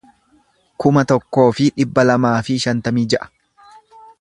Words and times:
kuma 0.83 1.03
tokkoo 1.11 1.45
fi 1.57 1.67
dhibba 1.75 2.07
lamaa 2.09 2.33
fi 2.49 2.59
shantamii 2.67 3.05
ja'a 3.15 3.29